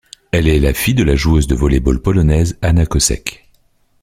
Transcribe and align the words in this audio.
Elle 0.31 0.47
est 0.47 0.57
la 0.59 0.73
fille 0.73 0.95
de 0.95 1.03
la 1.03 1.15
joueuse 1.15 1.45
de 1.45 1.53
volley-ball 1.53 2.01
polonaise 2.01 2.57
Anna 2.63 2.87
Kosek. 2.87 3.47